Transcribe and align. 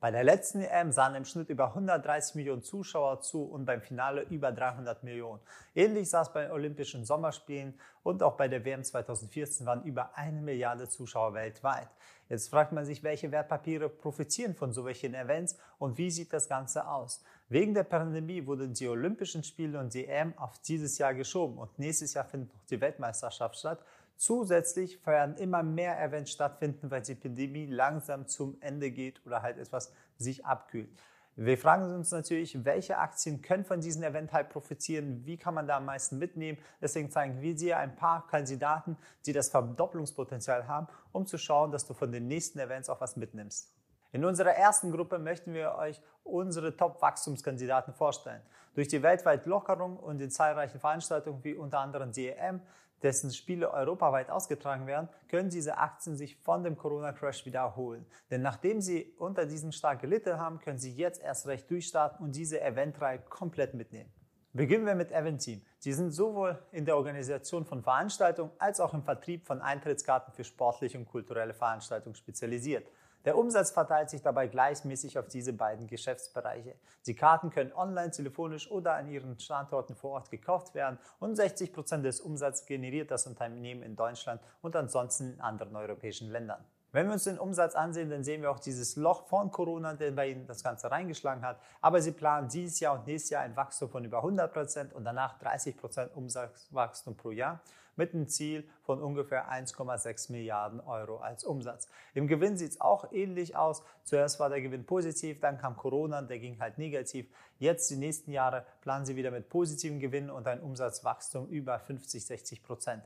Bei 0.00 0.10
der 0.10 0.24
letzten 0.24 0.62
EM 0.62 0.92
sahen 0.92 1.14
im 1.14 1.26
Schnitt 1.26 1.50
über 1.50 1.66
130 1.66 2.34
Millionen 2.34 2.62
Zuschauer 2.62 3.20
zu 3.20 3.42
und 3.42 3.66
beim 3.66 3.82
Finale 3.82 4.22
über 4.22 4.50
300 4.50 5.04
Millionen. 5.04 5.42
Ähnlich 5.74 6.08
sah 6.08 6.22
es 6.22 6.32
bei 6.32 6.44
den 6.44 6.52
Olympischen 6.52 7.04
Sommerspielen 7.04 7.78
und 8.02 8.22
auch 8.22 8.38
bei 8.38 8.48
der 8.48 8.64
WM 8.64 8.82
2014 8.82 9.66
waren 9.66 9.84
über 9.84 10.16
eine 10.16 10.40
Milliarde 10.40 10.88
Zuschauer 10.88 11.34
weltweit. 11.34 11.88
Jetzt 12.30 12.48
fragt 12.48 12.72
man 12.72 12.86
sich, 12.86 13.02
welche 13.02 13.30
Wertpapiere 13.30 13.90
profitieren 13.90 14.54
von 14.54 14.72
solchen 14.72 15.14
Events 15.14 15.58
und 15.78 15.98
wie 15.98 16.10
sieht 16.10 16.32
das 16.32 16.48
Ganze 16.48 16.88
aus? 16.88 17.22
Wegen 17.50 17.74
der 17.74 17.82
Pandemie 17.84 18.46
wurden 18.46 18.72
die 18.72 18.88
Olympischen 18.88 19.44
Spiele 19.44 19.78
und 19.78 19.92
die 19.92 20.06
EM 20.06 20.32
auf 20.38 20.58
dieses 20.60 20.96
Jahr 20.96 21.12
geschoben 21.12 21.58
und 21.58 21.78
nächstes 21.78 22.14
Jahr 22.14 22.24
findet 22.24 22.54
noch 22.54 22.64
die 22.70 22.80
Weltmeisterschaft 22.80 23.58
statt. 23.58 23.80
Zusätzlich 24.20 25.06
werden 25.06 25.34
immer 25.38 25.62
mehr 25.62 25.98
Events 25.98 26.32
stattfinden, 26.32 26.90
weil 26.90 27.00
die 27.00 27.14
Pandemie 27.14 27.64
langsam 27.64 28.26
zum 28.28 28.58
Ende 28.60 28.90
geht 28.90 29.24
oder 29.24 29.40
halt 29.40 29.56
etwas 29.56 29.94
sich 30.18 30.44
abkühlt. 30.44 30.90
Wir 31.36 31.56
fragen 31.56 31.90
uns 31.94 32.10
natürlich, 32.10 32.66
welche 32.66 32.98
Aktien 32.98 33.40
können 33.40 33.64
von 33.64 33.80
diesem 33.80 34.02
Event 34.02 34.34
halt 34.34 34.50
profitieren, 34.50 35.24
wie 35.24 35.38
kann 35.38 35.54
man 35.54 35.66
da 35.66 35.78
am 35.78 35.86
meisten 35.86 36.18
mitnehmen. 36.18 36.58
Deswegen 36.82 37.10
zeigen 37.10 37.40
wir 37.40 37.54
dir 37.54 37.78
ein 37.78 37.96
paar 37.96 38.26
Kandidaten, 38.26 38.98
die 39.24 39.32
das 39.32 39.48
Verdopplungspotenzial 39.48 40.68
haben, 40.68 40.88
um 41.12 41.24
zu 41.24 41.38
schauen, 41.38 41.72
dass 41.72 41.86
du 41.86 41.94
von 41.94 42.12
den 42.12 42.28
nächsten 42.28 42.58
Events 42.58 42.90
auch 42.90 43.00
was 43.00 43.16
mitnimmst. 43.16 43.74
In 44.12 44.26
unserer 44.26 44.52
ersten 44.52 44.92
Gruppe 44.92 45.18
möchten 45.18 45.54
wir 45.54 45.76
euch 45.76 45.98
unsere 46.24 46.76
Top-Wachstumskandidaten 46.76 47.94
vorstellen. 47.94 48.42
Durch 48.74 48.88
die 48.88 49.02
weltweite 49.02 49.48
Lockerung 49.48 49.96
und 49.96 50.18
die 50.18 50.28
zahlreichen 50.28 50.78
Veranstaltungen 50.78 51.42
wie 51.42 51.54
unter 51.54 51.78
anderem 51.78 52.12
die 52.12 52.28
EM 52.28 52.60
dessen 53.02 53.32
Spiele 53.32 53.72
europaweit 53.72 54.30
ausgetragen 54.30 54.86
werden, 54.86 55.08
können 55.28 55.50
diese 55.50 55.78
Aktien 55.78 56.16
sich 56.16 56.36
von 56.36 56.62
dem 56.62 56.76
Corona-Crash 56.76 57.46
wieder 57.46 57.60
erholen. 57.60 58.06
Denn 58.30 58.42
nachdem 58.42 58.80
sie 58.80 59.14
unter 59.18 59.46
diesem 59.46 59.72
stark 59.72 60.00
gelitten 60.00 60.38
haben, 60.38 60.60
können 60.60 60.78
sie 60.78 60.92
jetzt 60.92 61.22
erst 61.22 61.46
recht 61.46 61.70
durchstarten 61.70 62.24
und 62.24 62.36
diese 62.36 62.60
Eventreihe 62.60 63.18
komplett 63.18 63.74
mitnehmen. 63.74 64.12
Beginnen 64.52 64.84
wir 64.84 64.96
mit 64.96 65.12
Eventeam. 65.12 65.62
Sie 65.78 65.92
sind 65.92 66.10
sowohl 66.10 66.58
in 66.72 66.84
der 66.84 66.96
Organisation 66.96 67.64
von 67.64 67.82
Veranstaltungen 67.82 68.50
als 68.58 68.80
auch 68.80 68.92
im 68.94 69.04
Vertrieb 69.04 69.46
von 69.46 69.62
Eintrittskarten 69.62 70.34
für 70.34 70.42
sportliche 70.42 70.98
und 70.98 71.06
kulturelle 71.06 71.54
Veranstaltungen 71.54 72.16
spezialisiert. 72.16 72.88
Der 73.26 73.36
Umsatz 73.36 73.70
verteilt 73.70 74.08
sich 74.08 74.22
dabei 74.22 74.46
gleichmäßig 74.46 75.18
auf 75.18 75.28
diese 75.28 75.52
beiden 75.52 75.86
Geschäftsbereiche. 75.86 76.74
Die 77.06 77.14
Karten 77.14 77.50
können 77.50 77.72
online, 77.72 78.10
telefonisch 78.10 78.70
oder 78.70 78.94
an 78.94 79.08
ihren 79.08 79.38
Standorten 79.38 79.94
vor 79.94 80.12
Ort 80.12 80.30
gekauft 80.30 80.74
werden 80.74 80.98
und 81.18 81.36
60 81.36 81.72
Prozent 81.72 82.04
des 82.04 82.20
Umsatzes 82.20 82.64
generiert 82.64 83.10
das 83.10 83.26
Unternehmen 83.26 83.82
in 83.82 83.94
Deutschland 83.94 84.40
und 84.62 84.74
ansonsten 84.74 85.34
in 85.34 85.40
anderen 85.40 85.76
europäischen 85.76 86.30
Ländern. 86.30 86.64
Wenn 86.92 87.06
wir 87.06 87.12
uns 87.12 87.24
den 87.24 87.38
Umsatz 87.38 87.74
ansehen, 87.74 88.10
dann 88.10 88.24
sehen 88.24 88.42
wir 88.42 88.50
auch 88.50 88.58
dieses 88.58 88.96
Loch 88.96 89.28
von 89.28 89.50
Corona, 89.52 89.94
der 89.94 90.10
bei 90.10 90.30
Ihnen 90.30 90.46
das 90.46 90.64
Ganze 90.64 90.90
reingeschlagen 90.90 91.44
hat. 91.44 91.60
Aber 91.80 92.02
Sie 92.02 92.10
planen 92.10 92.48
dieses 92.48 92.80
Jahr 92.80 92.98
und 92.98 93.06
nächstes 93.06 93.30
Jahr 93.30 93.42
ein 93.42 93.54
Wachstum 93.54 93.90
von 93.90 94.04
über 94.04 94.18
100 94.18 94.52
Prozent 94.52 94.92
und 94.92 95.04
danach 95.04 95.38
30 95.38 95.76
Prozent 95.76 96.16
Umsatzwachstum 96.16 97.16
pro 97.16 97.30
Jahr 97.30 97.60
mit 98.00 98.14
einem 98.14 98.26
Ziel 98.28 98.68
von 98.82 99.00
ungefähr 99.00 99.52
1,6 99.52 100.32
Milliarden 100.32 100.80
Euro 100.80 101.18
als 101.18 101.44
Umsatz. 101.44 101.86
Im 102.14 102.26
Gewinn 102.26 102.56
sieht 102.56 102.72
es 102.72 102.80
auch 102.80 103.12
ähnlich 103.12 103.56
aus. 103.56 103.82
Zuerst 104.04 104.40
war 104.40 104.48
der 104.48 104.62
Gewinn 104.62 104.86
positiv, 104.86 105.38
dann 105.40 105.58
kam 105.58 105.76
Corona, 105.76 106.22
der 106.22 106.38
ging 106.38 106.58
halt 106.58 106.78
negativ. 106.78 107.28
Jetzt 107.58 107.90
die 107.90 107.96
nächsten 107.96 108.32
Jahre 108.32 108.64
planen 108.80 109.04
Sie 109.06 109.16
wieder 109.16 109.30
mit 109.30 109.48
positiven 109.48 110.00
Gewinnen 110.00 110.30
und 110.30 110.48
ein 110.48 110.60
Umsatzwachstum 110.60 111.48
über 111.48 111.78
50, 111.78 112.24
60 112.24 112.62
Prozent. 112.62 113.04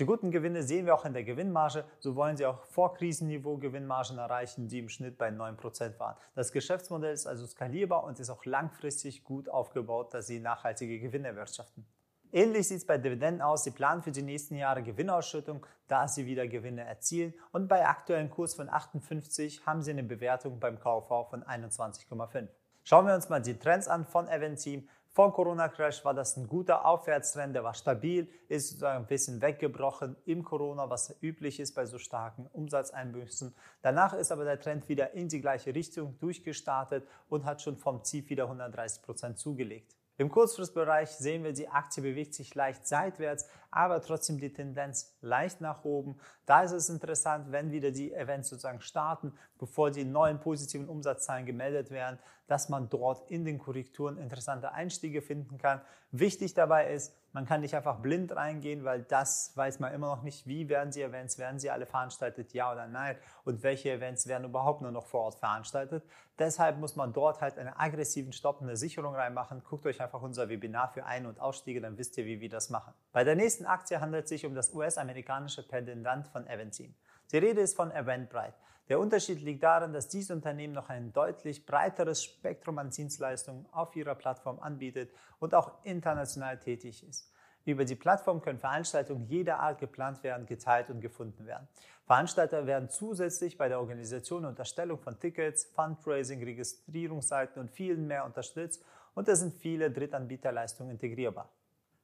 Die 0.00 0.06
guten 0.06 0.32
Gewinne 0.32 0.64
sehen 0.64 0.86
wir 0.86 0.94
auch 0.94 1.04
in 1.04 1.12
der 1.12 1.22
Gewinnmarge. 1.22 1.84
So 2.00 2.16
wollen 2.16 2.36
Sie 2.36 2.44
auch 2.46 2.64
vor 2.64 2.94
Krisenniveau 2.94 3.58
Gewinnmargen 3.58 4.18
erreichen, 4.18 4.66
die 4.66 4.80
im 4.80 4.88
Schnitt 4.88 5.16
bei 5.18 5.28
9% 5.28 6.00
waren. 6.00 6.16
Das 6.34 6.50
Geschäftsmodell 6.50 7.12
ist 7.12 7.28
also 7.28 7.46
skalierbar 7.46 8.02
und 8.02 8.18
ist 8.18 8.28
auch 8.28 8.44
langfristig 8.44 9.22
gut 9.22 9.48
aufgebaut, 9.48 10.12
dass 10.12 10.26
Sie 10.26 10.40
nachhaltige 10.40 10.98
Gewinne 10.98 11.28
erwirtschaften. 11.28 11.86
Ähnlich 12.32 12.66
sieht 12.66 12.78
es 12.78 12.86
bei 12.86 12.98
Dividenden 12.98 13.40
aus. 13.40 13.62
Sie 13.62 13.70
planen 13.70 14.02
für 14.02 14.10
die 14.10 14.22
nächsten 14.22 14.56
Jahre 14.56 14.82
Gewinnausschüttung, 14.82 15.64
da 15.86 16.08
Sie 16.08 16.26
wieder 16.26 16.48
Gewinne 16.48 16.82
erzielen. 16.82 17.32
Und 17.52 17.68
bei 17.68 17.86
aktuellen 17.86 18.28
Kurs 18.30 18.56
von 18.56 18.68
58 18.68 19.64
haben 19.64 19.80
Sie 19.80 19.92
eine 19.92 20.02
Bewertung 20.02 20.58
beim 20.58 20.80
KV 20.80 21.28
von 21.30 21.44
21,5. 21.44 22.48
Schauen 22.82 23.06
wir 23.06 23.14
uns 23.14 23.28
mal 23.28 23.40
die 23.40 23.56
Trends 23.56 23.86
an 23.86 24.04
von 24.04 24.26
Eventeam. 24.26 24.88
Vor 25.14 25.32
Corona-Crash 25.32 26.04
war 26.04 26.12
das 26.12 26.36
ein 26.36 26.48
guter 26.48 26.84
Aufwärtstrend, 26.84 27.54
der 27.54 27.62
war 27.62 27.74
stabil, 27.74 28.28
ist 28.48 28.70
sozusagen 28.70 29.04
ein 29.04 29.06
bisschen 29.06 29.40
weggebrochen 29.40 30.16
im 30.26 30.42
Corona, 30.42 30.90
was 30.90 31.16
üblich 31.22 31.60
ist 31.60 31.72
bei 31.76 31.86
so 31.86 31.98
starken 31.98 32.48
Umsatzeinbüßen. 32.52 33.54
Danach 33.80 34.14
ist 34.14 34.32
aber 34.32 34.42
der 34.42 34.58
Trend 34.58 34.88
wieder 34.88 35.12
in 35.12 35.28
die 35.28 35.40
gleiche 35.40 35.72
Richtung 35.72 36.18
durchgestartet 36.18 37.06
und 37.28 37.44
hat 37.44 37.62
schon 37.62 37.76
vom 37.76 38.02
Ziel 38.02 38.28
wieder 38.28 38.46
130 38.46 39.02
Prozent 39.02 39.38
zugelegt. 39.38 39.94
Im 40.16 40.30
Kurzfristbereich 40.30 41.10
sehen 41.10 41.42
wir, 41.42 41.52
die 41.52 41.68
Aktie 41.68 42.02
bewegt 42.02 42.34
sich 42.34 42.54
leicht 42.54 42.86
seitwärts, 42.86 43.48
aber 43.72 44.00
trotzdem 44.00 44.38
die 44.38 44.52
Tendenz 44.52 45.16
leicht 45.20 45.60
nach 45.60 45.84
oben. 45.84 46.16
Da 46.46 46.62
ist 46.62 46.70
es 46.70 46.88
interessant, 46.88 47.50
wenn 47.50 47.72
wieder 47.72 47.90
die 47.90 48.12
Events 48.12 48.48
sozusagen 48.48 48.80
starten, 48.80 49.32
bevor 49.58 49.90
die 49.90 50.04
neuen 50.04 50.38
positiven 50.38 50.88
Umsatzzahlen 50.88 51.46
gemeldet 51.46 51.90
werden, 51.90 52.20
dass 52.46 52.68
man 52.68 52.88
dort 52.88 53.28
in 53.28 53.44
den 53.44 53.58
Korrekturen 53.58 54.16
interessante 54.16 54.70
Einstiege 54.70 55.20
finden 55.20 55.58
kann. 55.58 55.80
Wichtig 56.12 56.54
dabei 56.54 56.92
ist, 56.92 57.12
man 57.34 57.46
kann 57.46 57.60
nicht 57.60 57.74
einfach 57.74 57.98
blind 57.98 58.34
reingehen, 58.34 58.84
weil 58.84 59.02
das 59.02 59.52
weiß 59.56 59.80
man 59.80 59.92
immer 59.92 60.14
noch 60.14 60.22
nicht, 60.22 60.46
wie 60.46 60.68
werden 60.68 60.92
die 60.92 61.02
Events, 61.02 61.36
werden 61.36 61.58
sie 61.58 61.68
alle 61.68 61.84
veranstaltet, 61.84 62.52
ja 62.54 62.72
oder 62.72 62.86
nein 62.86 63.16
und 63.44 63.64
welche 63.64 63.90
Events 63.90 64.28
werden 64.28 64.44
überhaupt 64.44 64.82
nur 64.82 64.92
noch 64.92 65.06
vor 65.06 65.22
Ort 65.22 65.34
veranstaltet. 65.34 66.04
Deshalb 66.38 66.78
muss 66.78 66.94
man 66.94 67.12
dort 67.12 67.40
halt 67.40 67.58
eine 67.58 67.78
aggressiven 67.78 68.32
stoppende 68.32 68.76
Sicherung 68.76 69.16
reinmachen. 69.16 69.62
Guckt 69.64 69.84
euch 69.84 70.00
einfach 70.00 70.22
unser 70.22 70.48
Webinar 70.48 70.92
für 70.92 71.04
Ein- 71.04 71.26
und 71.26 71.40
Ausstiege, 71.40 71.80
dann 71.80 71.98
wisst 71.98 72.16
ihr, 72.18 72.24
wie 72.24 72.40
wir 72.40 72.48
das 72.48 72.70
machen. 72.70 72.94
Bei 73.12 73.24
der 73.24 73.34
nächsten 73.34 73.66
Aktie 73.66 74.00
handelt 74.00 74.24
es 74.24 74.30
sich 74.30 74.46
um 74.46 74.54
das 74.54 74.72
US-amerikanische 74.72 75.66
Pendant 75.66 76.28
von 76.28 76.46
Eventeam. 76.46 76.94
Die 77.32 77.38
Rede 77.38 77.62
ist 77.62 77.74
von 77.74 77.90
Eventbrite. 77.90 78.54
Der 78.88 79.00
Unterschied 79.00 79.40
liegt 79.40 79.62
darin, 79.62 79.92
dass 79.92 80.08
dieses 80.08 80.30
Unternehmen 80.30 80.74
noch 80.74 80.90
ein 80.90 81.12
deutlich 81.12 81.64
breiteres 81.64 82.22
Spektrum 82.22 82.78
an 82.78 82.90
Dienstleistungen 82.90 83.66
auf 83.72 83.96
ihrer 83.96 84.14
Plattform 84.14 84.58
anbietet 84.60 85.10
und 85.38 85.54
auch 85.54 85.82
international 85.84 86.58
tätig 86.58 87.06
ist. 87.08 87.30
Über 87.64 87.86
die 87.86 87.94
Plattform 87.94 88.42
können 88.42 88.58
Veranstaltungen 88.58 89.24
jeder 89.24 89.58
Art 89.58 89.78
geplant 89.78 90.22
werden, 90.22 90.44
geteilt 90.44 90.90
und 90.90 91.00
gefunden 91.00 91.46
werden. 91.46 91.66
Veranstalter 92.04 92.66
werden 92.66 92.90
zusätzlich 92.90 93.56
bei 93.56 93.68
der 93.68 93.80
Organisation 93.80 94.44
und 94.44 94.58
Erstellung 94.58 94.98
von 94.98 95.18
Tickets, 95.18 95.64
Fundraising, 95.64 96.44
Registrierungsseiten 96.44 97.62
und 97.62 97.70
vielen 97.70 98.06
mehr 98.06 98.26
unterstützt 98.26 98.84
und 99.14 99.28
es 99.28 99.40
sind 99.40 99.54
viele 99.54 99.90
Drittanbieterleistungen 99.90 100.92
integrierbar. 100.92 101.48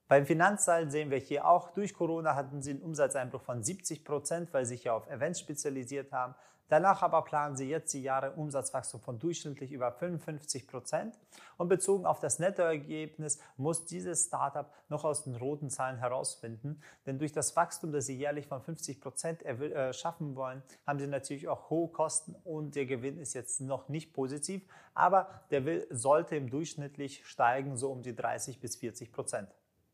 Beim 0.08 0.24
Finanzteil 0.24 0.90
sehen 0.90 1.10
wir 1.10 1.18
hier 1.18 1.46
auch, 1.46 1.70
durch 1.70 1.94
Corona 1.94 2.34
hatten 2.34 2.62
sie 2.62 2.70
einen 2.70 2.82
Umsatzeinbruch 2.82 3.42
von 3.42 3.62
70 3.62 4.04
Prozent, 4.04 4.52
weil 4.52 4.64
sie 4.64 4.74
sich 4.74 4.84
ja 4.84 4.94
auf 4.94 5.06
Events 5.08 5.38
spezialisiert 5.38 6.10
haben. 6.10 6.34
Danach 6.70 7.02
aber 7.02 7.22
planen 7.22 7.56
sie 7.56 7.68
jetzt 7.68 7.92
die 7.94 8.02
Jahre 8.02 8.30
Umsatzwachstum 8.30 9.00
von 9.00 9.18
durchschnittlich 9.18 9.72
über 9.72 9.90
55 9.90 10.68
Prozent. 10.68 11.18
Und 11.56 11.68
bezogen 11.68 12.06
auf 12.06 12.20
das 12.20 12.38
Nettoergebnis 12.38 13.40
muss 13.56 13.86
dieses 13.86 14.26
Startup 14.26 14.72
noch 14.88 15.02
aus 15.04 15.24
den 15.24 15.34
roten 15.34 15.68
Zahlen 15.68 15.98
herausfinden. 15.98 16.80
Denn 17.06 17.18
durch 17.18 17.32
das 17.32 17.56
Wachstum, 17.56 17.90
das 17.90 18.06
sie 18.06 18.16
jährlich 18.16 18.46
von 18.46 18.62
50 18.62 19.00
Prozent 19.00 19.42
äh, 19.42 19.92
schaffen 19.92 20.36
wollen, 20.36 20.62
haben 20.86 21.00
sie 21.00 21.08
natürlich 21.08 21.48
auch 21.48 21.70
hohe 21.70 21.88
Kosten 21.88 22.36
und 22.44 22.76
der 22.76 22.86
Gewinn 22.86 23.18
ist 23.18 23.34
jetzt 23.34 23.60
noch 23.60 23.88
nicht 23.88 24.12
positiv. 24.12 24.62
Aber 24.94 25.42
der 25.50 25.64
will, 25.64 25.88
sollte 25.90 26.36
im 26.36 26.50
durchschnittlich 26.50 27.26
steigen, 27.26 27.76
so 27.76 27.90
um 27.90 28.02
die 28.02 28.14
30 28.14 28.60
bis 28.60 28.76
40 28.76 29.10
Prozent. 29.10 29.48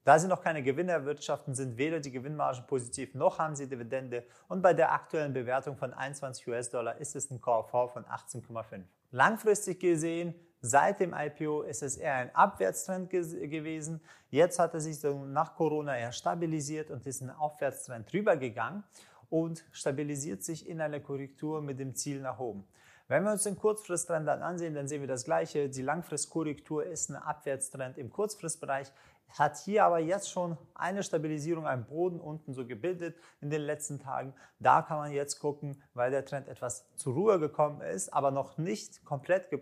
Da 0.07 0.21
sie 0.21 0.29
noch 0.29 0.41
keine 0.41 0.63
Gewinne 0.63 0.93
erwirtschaften, 0.93 1.57
sind 1.57 1.79
weder 1.79 1.99
die 1.99 2.13
Gewinnmargen 2.13 2.65
positiv 2.69 3.13
noch 3.17 3.41
haben 3.41 3.57
sie 3.57 3.69
Dividende 3.69 4.25
und 4.47 4.63
bei 4.63 4.73
der 4.73 4.93
aktuellen 4.93 5.33
Bewertung 5.33 5.77
von 5.77 5.93
21 5.93 6.47
US-Dollar 6.47 6.99
ist 6.99 7.17
es 7.17 7.29
ein 7.33 7.41
KV 7.41 7.89
von 7.89 8.05
18,5. 8.05 8.85
Langfristig 9.11 9.81
gesehen, 9.81 10.33
seit 10.61 11.01
dem 11.01 11.13
IPO 11.13 11.63
ist 11.63 11.83
es 11.83 11.97
eher 11.97 12.15
ein 12.15 12.33
Abwärtstrend 12.37 13.11
gewesen. 13.11 14.01
Jetzt 14.31 14.61
hat 14.61 14.75
er 14.75 14.81
sich 14.81 15.03
nach 15.03 15.57
Corona 15.57 15.99
eher 15.99 16.13
stabilisiert 16.13 16.93
und 16.93 17.05
ist 17.05 17.21
ein 17.21 17.31
Aufwärtstrend 17.31 18.13
drüber 18.13 18.37
gegangen 18.37 18.85
und 19.29 19.65
stabilisiert 19.73 20.45
sich 20.45 20.69
in 20.69 20.81
einer 20.81 21.01
Korrektur 21.01 21.61
mit 21.61 21.81
dem 21.81 21.97
Ziel 21.97 22.21
nach 22.21 22.39
oben. 22.39 22.65
Wenn 23.09 23.23
wir 23.23 23.33
uns 23.33 23.45
den 23.45 23.57
Kurzfristtrend 23.57 24.27
dann 24.27 24.43
ansehen, 24.43 24.75
dann 24.75 24.89
sehen 24.89 25.01
wir 25.01 25.09
das 25.09 25.25
Gleiche. 25.25 25.69
Die 25.69 25.83
Langfristkorrektur 25.83 26.85
ist 26.85 27.09
ein 27.09 27.17
Abwärtstrend 27.17 27.99
im 27.99 28.11
Kurzfristbereich 28.11 28.93
hat 29.31 29.59
hier 29.59 29.85
aber 29.85 29.99
jetzt 29.99 30.31
schon 30.31 30.57
eine 30.75 31.03
Stabilisierung, 31.03 31.67
einen 31.67 31.85
Boden 31.85 32.21
unten 32.21 32.55
so 32.55 32.67
gebildet 32.67 33.17
in 33.41 33.51
den 33.51 33.63
letzten 33.63 33.99
Tagen. 33.99 34.35
Da 34.61 34.83
kann 34.83 34.99
man 34.99 35.13
jetzt 35.13 35.41
gucken, 35.41 35.83
weil 35.95 36.11
der 36.11 36.25
Trend 36.25 36.49
etwas 36.49 36.87
zur 36.97 37.15
Ruhe 37.15 37.39
gekommen 37.39 37.81
ist, 37.81 38.13
aber 38.13 38.31
noch 38.31 38.57
nicht 38.57 39.05
komplett 39.05 39.53
äh, 39.53 39.57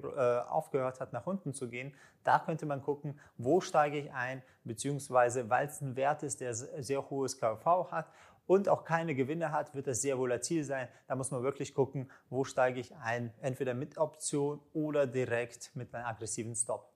aufgehört 0.49 1.01
hat, 1.01 1.13
nach 1.13 1.27
unten 1.27 1.55
zu 1.55 1.69
gehen. 1.69 1.95
Da 2.23 2.39
könnte 2.39 2.67
man 2.67 2.83
gucken, 2.83 3.19
wo 3.37 3.61
steige 3.61 3.99
ich 3.99 4.13
ein, 4.13 4.43
beziehungsweise 4.65 5.51
weil 5.51 5.67
es 5.67 5.81
ein 5.81 5.97
Wert 5.97 6.23
ist, 6.23 6.41
der 6.41 6.55
sehr 6.55 7.11
hohes 7.11 7.39
KV 7.39 7.91
hat 7.91 8.07
und 8.47 8.69
auch 8.69 8.85
keine 8.85 9.15
Gewinne 9.15 9.53
hat, 9.53 9.75
wird 9.75 9.87
es 9.89 10.03
sehr 10.03 10.19
volatil 10.19 10.65
sein. 10.65 10.89
Da 11.07 11.17
muss 11.17 11.31
man 11.31 11.43
wirklich 11.43 11.75
gucken, 11.75 12.11
wo 12.31 12.45
steige 12.45 12.81
ich 12.81 12.95
ein, 12.97 13.33
entweder 13.41 13.75
mit 13.75 13.99
Option 13.99 14.61
oder 14.73 15.07
direkt 15.07 15.71
mit 15.75 15.95
einem 15.95 16.07
aggressiven 16.07 16.55
Stop. 16.55 16.93